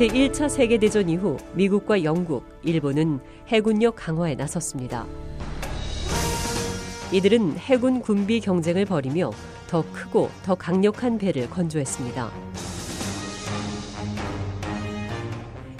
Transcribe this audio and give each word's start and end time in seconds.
제1차 0.00 0.48
세계대전 0.48 1.10
이후 1.10 1.36
미국과 1.52 2.04
영국, 2.04 2.42
일본은 2.62 3.20
해군력 3.48 3.96
강화에 3.96 4.34
나섰습니다. 4.34 5.04
이들은 7.12 7.58
해군 7.58 8.00
군비 8.00 8.40
경쟁을 8.40 8.86
벌이며 8.86 9.30
더 9.68 9.84
크고 9.92 10.30
더 10.42 10.54
강력한 10.54 11.18
배를 11.18 11.50
건조했습니다. 11.50 12.30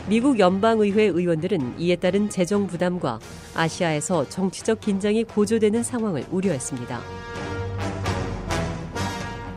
미국 0.06 0.39
연방의회 0.39 1.02
의원들은 1.05 1.77
이에 1.78 1.97
따른 1.97 2.28
재정 2.28 2.66
부담과 2.66 3.19
아시아에서 3.55 4.28
정치적 4.28 4.83
긴장이 4.83 5.25
고조되는 5.25 5.83
상황을 5.83 6.27
우려했습니다. 6.31 7.00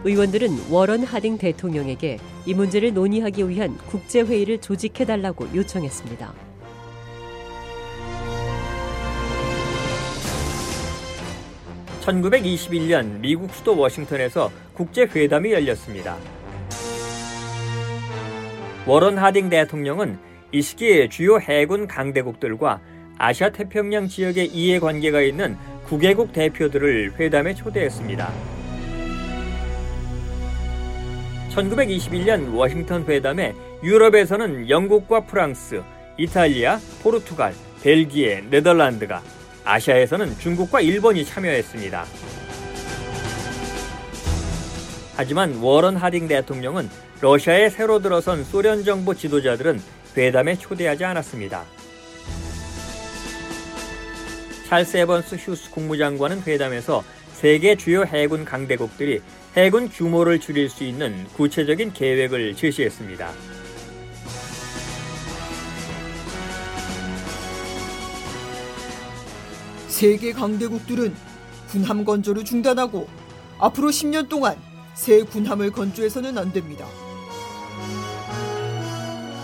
의원들은 0.06 0.70
워런 0.70 1.04
하딩 1.04 1.38
대통령에게 1.38 2.20
이 2.46 2.54
문제를 2.54 2.94
논의하기 2.94 3.48
위한 3.48 3.78
국제회의를 3.88 4.60
조직해달라고 4.60 5.48
요청했습니다. 5.56 6.34
(1921년) 12.02 13.20
미국 13.22 13.52
수도 13.52 13.78
워싱턴에서 13.78 14.52
국제회담이 14.74 15.54
열렸습니다. 15.54 16.18
워런 18.86 19.18
하딩 19.18 19.50
대통령은 19.50 20.20
이 20.52 20.62
시기에 20.62 21.08
주요 21.08 21.40
해군 21.40 21.88
강대국들과 21.88 22.82
아시아 23.18 23.52
태평양 23.52 24.10
지역의 24.10 24.48
이해관계가 24.48 25.22
있는 25.22 25.56
9개국 25.88 26.34
대표들을 26.34 27.14
회담에 27.18 27.54
초대했습니다. 27.54 28.53
1921년 31.54 32.56
워싱턴 32.56 33.06
회담에 33.08 33.54
유럽에서는 33.84 34.70
영국과 34.70 35.22
프랑스, 35.22 35.82
이탈리아, 36.18 36.80
포르투갈, 37.02 37.54
벨기에, 37.84 38.42
네덜란드가, 38.50 39.22
아시아에서는 39.64 40.38
중국과 40.40 40.82
일본이 40.82 41.24
참여했습니다. 41.24 42.06
하지만 45.16 45.56
워런 45.58 45.96
하딩 45.96 46.28
대통령은 46.28 46.90
러시아에 47.22 47.70
새로 47.70 48.00
들어선 48.00 48.44
소련 48.44 48.84
정부 48.84 49.16
지도자들은 49.16 49.80
회담에 50.18 50.56
초대하지 50.56 51.06
않았습니다. 51.06 51.64
찰스 54.68 54.98
에번스 54.98 55.36
휴스 55.36 55.70
국무장관은 55.70 56.42
회담에서 56.48 57.04
세계 57.44 57.76
주요 57.76 58.06
해군 58.06 58.46
강대국들이 58.46 59.22
해군 59.58 59.90
규모를 59.90 60.40
줄일 60.40 60.70
수 60.70 60.86
있는 60.86 61.26
구체적인 61.34 61.92
계획을 61.92 62.56
제시했습니다. 62.56 63.30
세계 69.90 70.32
강대국들은 70.32 71.14
군함 71.68 72.06
건조를 72.06 72.46
중단하고 72.46 73.10
앞으로 73.60 73.90
10년 73.90 74.30
동안 74.30 74.56
새 74.94 75.22
군함을 75.24 75.72
건조해서는 75.72 76.38
안 76.38 76.54
됩니다. 76.54 76.88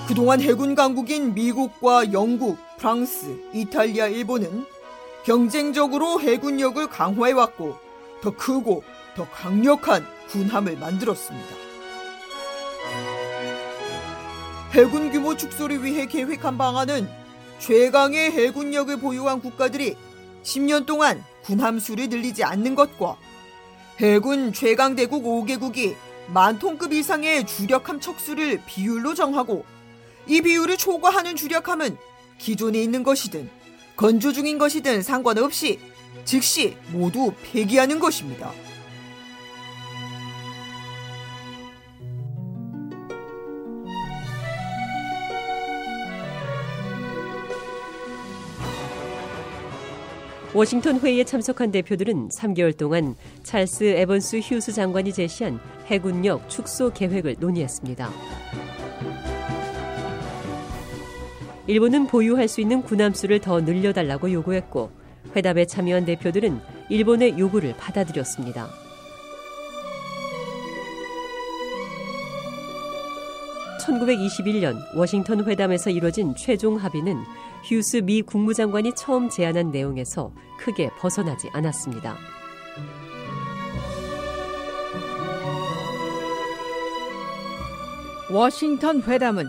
그동안 0.07 0.39
해군 0.39 0.73
강국인 0.73 1.33
미국과 1.33 2.13
영국, 2.13 2.59
프랑스, 2.77 3.25
이탈리아, 3.53 4.07
일본은 4.07 4.65
경쟁적으로 5.25 6.21
해군력을 6.21 6.87
강화해왔고 6.87 7.88
더 8.21 8.35
크고 8.35 8.83
더 9.15 9.29
강력한 9.29 10.05
군함을 10.29 10.77
만들었습니다. 10.77 11.55
해군 14.71 15.11
규모 15.11 15.35
축소를 15.35 15.83
위해 15.83 16.05
계획한 16.05 16.57
방안은 16.57 17.09
최강의 17.59 18.31
해군력을 18.31 18.95
보유한 18.97 19.41
국가들이 19.41 19.95
10년 20.43 20.85
동안 20.85 21.23
군함 21.43 21.79
수를 21.79 22.09
늘리지 22.09 22.43
않는 22.43 22.75
것과 22.75 23.17
해군 23.99 24.53
최강 24.53 24.95
대국 24.95 25.23
5개국이 25.23 25.95
만 26.27 26.59
톤급 26.59 26.93
이상의 26.93 27.45
주력함 27.45 27.99
척수를 27.99 28.61
비율로 28.65 29.15
정하고 29.15 29.65
이 30.27 30.41
비율을 30.41 30.77
초과하는 30.77 31.35
주력함은 31.35 31.97
기존에 32.37 32.81
있는 32.81 33.03
것이든 33.03 33.49
건조 33.97 34.31
중인 34.31 34.57
것이든 34.57 35.01
상관없이 35.01 35.79
즉시 36.29 36.77
모두 36.91 37.33
폐기하는 37.41 37.97
것입니다. 37.97 38.51
워싱턴 50.53 50.99
회의에 50.99 51.23
참석한 51.23 51.71
대표들은 51.71 52.29
3개월 52.29 52.77
동안 52.77 53.15
찰스 53.41 53.85
에번스 53.85 54.41
휴스 54.43 54.71
장관이 54.71 55.11
제시한 55.11 55.59
해군력 55.87 56.47
축소 56.47 56.93
계획을 56.93 57.37
논의했습니다. 57.39 58.07
일본은 61.65 62.05
보유할 62.05 62.47
수 62.47 62.61
있는 62.61 62.83
군함수를 62.83 63.39
더 63.41 63.61
늘려달라고 63.61 64.31
요구했고 64.31 64.98
회담에 65.35 65.65
참여한 65.65 66.05
대표들은 66.05 66.59
일본의 66.89 67.37
요구를 67.37 67.75
받아들였습니다. 67.77 68.69
1921년 73.79 74.77
워싱턴 74.95 75.43
회담에서 75.45 75.89
이뤄진 75.89 76.35
최종 76.35 76.77
합의는 76.77 77.17
휴스 77.63 77.97
미 77.97 78.21
국무장관이 78.21 78.93
처음 78.95 79.29
제안한 79.29 79.71
내용에서 79.71 80.31
크게 80.57 80.89
벗어나지 80.97 81.49
않았습니다. 81.51 82.17
워싱턴 88.31 89.01
회담은 89.01 89.47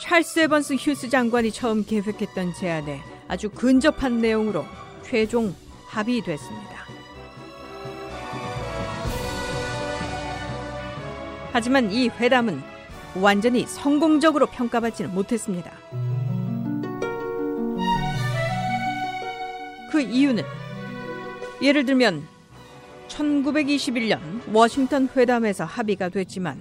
찰스 0.00 0.40
에번스 0.40 0.74
휴스 0.74 1.08
장관이 1.08 1.52
처음 1.52 1.84
계획했던 1.84 2.54
제안에 2.54 3.00
아주 3.28 3.48
근접한 3.48 4.20
내용으로 4.20 4.64
최종 5.08 5.54
합의됐습니다. 5.86 6.84
하지만 11.52 11.92
이 11.92 12.08
회담은 12.08 12.60
완전히 13.14 13.64
성공적으로 13.66 14.46
평가받지는 14.46 15.14
못했습니다. 15.14 15.70
그 19.92 20.00
이유는 20.00 20.42
예를 21.62 21.86
들면 21.86 22.26
1921년 23.06 24.18
워싱턴 24.52 25.08
회담에서 25.14 25.64
합의가 25.64 26.08
됐지만 26.08 26.58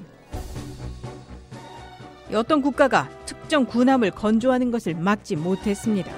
어떤 2.32 2.62
국가가 2.62 3.10
특정 3.26 3.66
군함을 3.66 4.12
건조하는 4.12 4.70
것을 4.70 4.94
막지 4.94 5.36
못했습니다. 5.36 6.14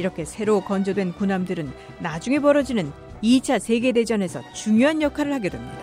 이렇게 0.00 0.24
새로 0.24 0.62
건조된 0.62 1.12
군함들은 1.12 1.70
나중에 1.98 2.38
벌어지는 2.38 2.90
2차 3.22 3.60
세계대전에서 3.60 4.40
중요한 4.54 5.02
역할을 5.02 5.32
하게 5.34 5.50
됩니다. 5.50 5.78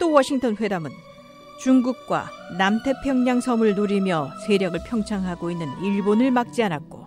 또 0.00 0.10
워싱턴 0.10 0.56
회담은 0.56 0.90
중국과 1.60 2.30
남태평양 2.56 3.42
섬을 3.42 3.74
노리며 3.74 4.30
세력을 4.46 4.80
평창하고 4.86 5.50
있는 5.50 5.68
일본을 5.82 6.30
막지 6.30 6.62
않았고 6.62 7.06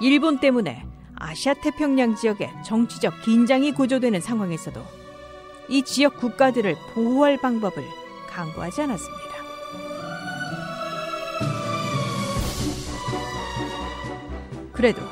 일본 0.00 0.40
때문에 0.40 0.86
아시아 1.16 1.52
태평양 1.52 2.14
지역에 2.14 2.50
정치적 2.64 3.20
긴장이 3.22 3.72
고조되는 3.72 4.22
상황에서도 4.22 4.82
이 5.68 5.82
지역 5.82 6.16
국가들을 6.16 6.74
보호할 6.94 7.36
방법을 7.36 7.84
강구하지 8.30 8.80
않았습니다. 8.80 9.29
그래도 14.80 15.02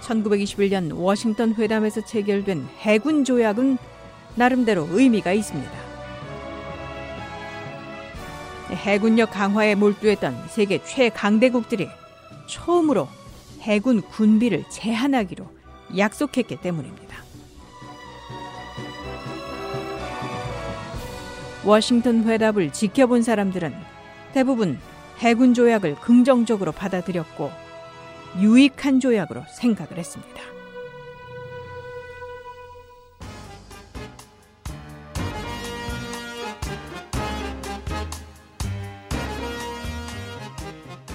1921년 0.00 0.92
워싱턴 0.92 1.54
회담에서 1.54 2.00
체결된 2.04 2.66
해군 2.80 3.24
조약은 3.24 3.78
나름대로 4.34 4.88
의미가 4.90 5.32
있습니다. 5.32 5.70
해군력 8.70 9.30
강화에 9.30 9.76
몰두했던 9.76 10.48
세계 10.48 10.82
최강대국들이 10.82 11.88
처음으로 12.48 13.06
해군 13.60 14.02
군비를 14.02 14.64
제한하기로 14.70 15.46
약속했기 15.96 16.56
때문입니다. 16.56 17.16
워싱턴 21.64 22.24
회담을 22.24 22.72
지켜본 22.72 23.22
사람들은 23.22 23.72
대부분 24.34 24.80
해군 25.18 25.54
조약을 25.54 25.94
긍정적으로 26.00 26.72
받아들였고 26.72 27.65
유익한 28.38 29.00
조약으로 29.00 29.42
생각을 29.48 29.96
했습니다. 29.96 30.42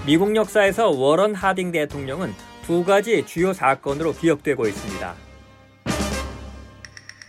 미국 0.05 0.35
역사에서 0.35 0.89
워런 0.89 1.35
하딩 1.35 1.71
대통령은 1.71 2.33
두 2.63 2.83
가지 2.83 3.23
주요 3.25 3.53
사건으로 3.53 4.13
기억되고 4.13 4.67
있습니다. 4.67 5.15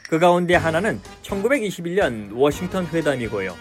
그 0.09 0.19
가운데 0.19 0.55
하나는 0.55 1.01
1921년 1.23 2.31
워싱턴 2.35 2.87
회담이고요. 2.87 3.55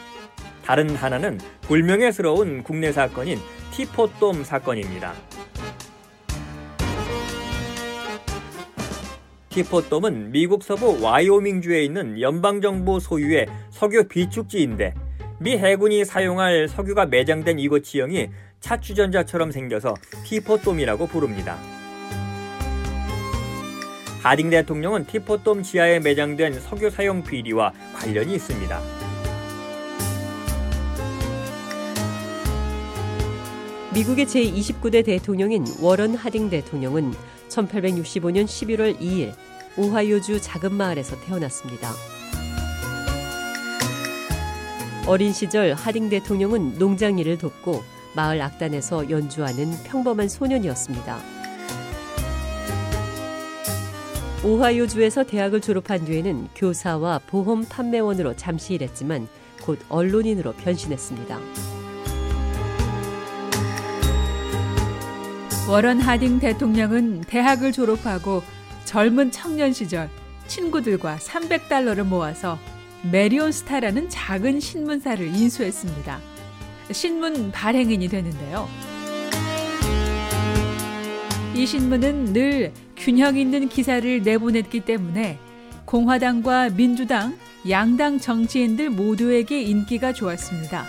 다른 0.65 0.95
하나는 0.95 1.39
불명예스러운 1.61 2.63
국내 2.63 2.93
사건인 2.93 3.37
티포돔 3.71 4.45
사건입니다. 4.45 5.13
티포돔은 9.51 10.31
미국 10.31 10.63
서부 10.63 10.97
와이오밍주에 11.03 11.83
있는 11.83 12.21
연방정부 12.21 13.01
소유의 13.01 13.47
석유 13.69 14.07
비축지인데 14.07 14.93
미 15.39 15.57
해군이 15.57 16.05
사용할 16.05 16.69
석유가 16.69 17.05
매장된 17.05 17.59
이곳 17.59 17.83
지형이 17.83 18.29
차추전자처럼 18.61 19.51
생겨서 19.51 19.93
티포돔이라고 20.23 21.07
부릅니다. 21.07 21.57
하딩 24.23 24.51
대통령은 24.51 25.05
티포돔 25.07 25.63
지하에 25.63 25.99
매장된 25.99 26.53
석유 26.61 26.89
사용 26.89 27.21
비리와 27.21 27.73
관련이 27.95 28.33
있습니다. 28.35 29.00
미국의 33.93 34.25
제29대 34.25 35.03
대통령인 35.03 35.65
워런 35.81 36.15
하딩 36.15 36.49
대통령은 36.49 37.13
1865년 37.49 38.45
11월 38.45 38.97
2일 38.97 39.33
오하이오주 39.77 40.39
작은 40.41 40.73
마을에서 40.73 41.19
태어났습니다. 41.19 41.91
어린 45.07 45.33
시절 45.33 45.73
하딩 45.73 46.09
대통령은 46.09 46.77
농장 46.79 47.19
일을 47.19 47.37
돕고 47.37 47.83
마을 48.15 48.41
악단에서 48.41 49.09
연주하는 49.09 49.71
평범한 49.83 50.29
소년이었습니다. 50.29 51.19
오하이오주에서 54.45 55.25
대학을 55.25 55.59
졸업한 55.59 56.05
뒤에는 56.05 56.47
교사와 56.55 57.19
보험 57.27 57.65
판매원으로 57.65 58.37
잠시 58.37 58.73
일했지만 58.75 59.27
곧 59.61 59.79
언론인으로 59.89 60.53
변신했습니다. 60.53 61.70
워런 65.71 66.01
하딩 66.01 66.39
대통령은 66.39 67.21
대학을 67.21 67.71
졸업하고 67.71 68.43
젊은 68.83 69.31
청년 69.31 69.71
시절 69.71 70.09
친구들과 70.45 71.15
300달러를 71.15 72.03
모아서 72.03 72.59
메리온 73.09 73.53
스타라는 73.53 74.09
작은 74.09 74.59
신문사를 74.59 75.25
인수했습니다. 75.25 76.19
신문 76.91 77.51
발행인이 77.53 78.05
되는데요. 78.09 78.67
이 81.55 81.65
신문은 81.65 82.33
늘 82.33 82.73
균형 82.97 83.37
있는 83.37 83.69
기사를 83.69 84.23
내보냈기 84.23 84.81
때문에 84.81 85.39
공화당과 85.85 86.71
민주당, 86.71 87.37
양당 87.69 88.19
정치인들 88.19 88.89
모두에게 88.89 89.61
인기가 89.61 90.11
좋았습니다. 90.11 90.85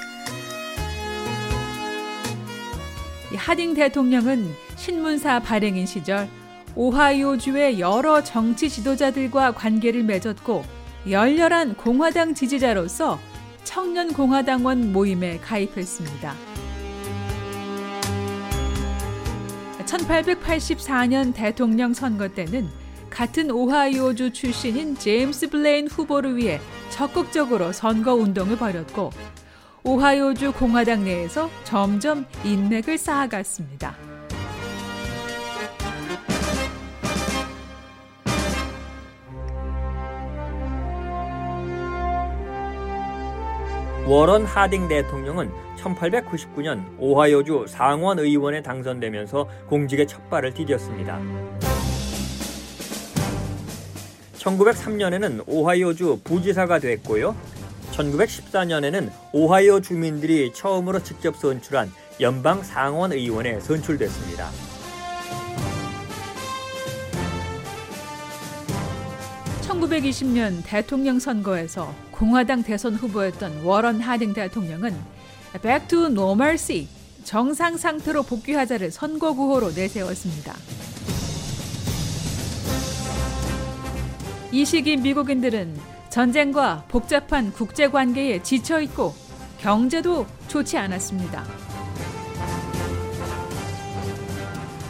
하딩 3.36 3.74
대통령은 3.74 4.71
신문사 4.82 5.38
발행인 5.38 5.86
시절 5.86 6.28
오하이오주의 6.74 7.78
여러 7.78 8.20
정치 8.24 8.68
지도자들과 8.68 9.52
관계를 9.52 10.02
맺었고 10.02 10.64
열렬한 11.08 11.76
공화당 11.76 12.34
지지자로서 12.34 13.20
청년 13.62 14.12
공화당원 14.12 14.92
모임에 14.92 15.38
가입했습니다. 15.38 16.34
1884년 19.86 21.32
대통령 21.32 21.94
선거 21.94 22.26
때는 22.26 22.68
같은 23.08 23.52
오하이오주 23.52 24.32
출신인 24.32 24.96
제임스 24.96 25.50
블레인 25.50 25.86
후보를 25.86 26.36
위해 26.36 26.60
적극적으로 26.90 27.72
선거 27.72 28.14
운동을 28.14 28.56
벌였고 28.56 29.10
오하이오주 29.84 30.54
공화당 30.54 31.04
내에서 31.04 31.48
점점 31.62 32.26
인맥을 32.42 32.98
쌓아갔습니다. 32.98 34.11
워런 44.12 44.44
하딩 44.44 44.88
대통령은 44.88 45.50
1899년 45.78 46.84
오하이오주 46.98 47.64
상원 47.66 48.18
의원에 48.18 48.62
당선되면서 48.62 49.48
공직의 49.70 50.06
첫 50.06 50.28
발을 50.28 50.52
디뎠습니다. 50.52 51.18
1903년에는 54.34 55.44
오하이오주 55.46 56.20
부지사가 56.24 56.78
됐고요. 56.78 57.34
1914년에는 57.92 59.10
오하이오 59.32 59.80
주민들이 59.80 60.52
처음으로 60.52 61.02
직접 61.02 61.34
선출한 61.34 61.90
연방 62.20 62.62
상원 62.62 63.12
의원에 63.12 63.60
선출됐습니다. 63.60 64.71
(1920년) 69.92 70.62
대통령 70.64 71.18
선거에서 71.18 71.94
공화당 72.12 72.62
대선 72.62 72.94
후보였던 72.94 73.62
워런 73.62 74.00
하딩 74.00 74.32
대통령은 74.32 74.94
Back 75.62 75.88
to 75.88 76.06
Normalcy 76.06 76.88
정상 77.24 77.76
상태로 77.76 78.22
복귀하자를 78.22 78.90
선거 78.90 79.34
구호로 79.34 79.72
내세웠습니다. 79.72 80.54
이 84.50 84.64
시기 84.64 84.96
미국인들은 84.96 85.76
전쟁과 86.08 86.84
복잡한 86.88 87.52
국제 87.52 87.88
관계에 87.88 88.42
지쳐 88.42 88.80
있고 88.80 89.14
경제도 89.60 90.26
좋지 90.48 90.78
않았습니다. 90.78 91.44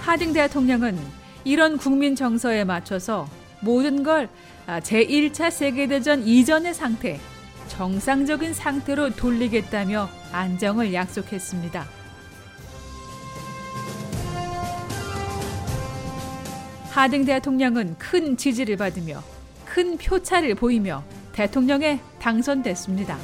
하딩 0.00 0.32
대통령은 0.32 0.98
이런 1.44 1.76
국민 1.76 2.14
정서에 2.14 2.64
맞춰서 2.64 3.28
모든 3.60 4.02
걸 4.02 4.28
제1차 4.66 5.50
세계대전 5.50 6.26
이전의 6.26 6.74
상태, 6.74 7.18
정상적인 7.68 8.54
상태로 8.54 9.10
돌리겠다며 9.16 10.08
안정을 10.32 10.94
약속했습니다. 10.94 11.86
하딩 16.90 17.24
대통령은 17.24 17.96
큰 17.98 18.36
지지를 18.36 18.76
받으며 18.76 19.22
큰 19.64 19.96
표차를 19.96 20.54
보이며 20.54 21.02
대통령에 21.32 22.00
당선됐습니다. 22.18 23.16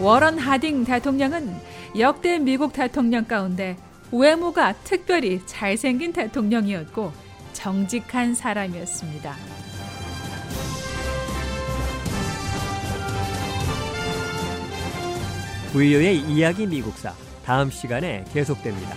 워런 0.00 0.36
하딩 0.36 0.84
대통령은 0.84 1.54
역대 1.96 2.40
미국 2.40 2.72
대통령 2.72 3.24
가운데 3.24 3.76
외모가 4.10 4.72
특별히 4.82 5.40
잘생긴 5.46 6.12
대통령이었고 6.12 7.12
정직한 7.52 8.34
사람이었습니다. 8.34 9.36
부유의 15.72 16.18
이야기 16.20 16.66
미국사 16.66 17.14
다음 17.44 17.70
시간에 17.70 18.24
계속됩니다. 18.32 18.94